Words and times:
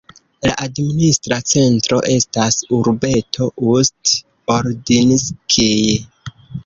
La 0.45 0.53
administra 0.67 1.37
centro 1.51 1.99
estas 2.15 2.57
urbeto 2.79 3.51
Ust-Ordinskij. 3.75 5.79